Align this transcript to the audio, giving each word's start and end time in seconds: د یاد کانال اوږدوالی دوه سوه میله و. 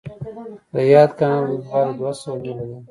د 0.73 0.75
یاد 0.93 1.11
کانال 1.19 1.43
اوږدوالی 1.51 1.93
دوه 1.99 2.11
سوه 2.21 2.35
میله 2.41 2.63
و. 2.67 2.71